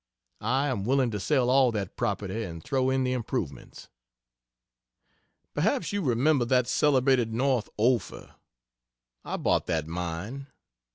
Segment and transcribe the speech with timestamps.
[0.39, 3.87] I am willing to sell all that property and throw in the improvements.
[5.53, 8.33] Perhaps you remember that celebrated "North Ophir?"
[9.23, 10.47] I bought that mine.